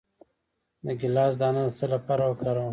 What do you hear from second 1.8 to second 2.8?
لپاره وکاروم؟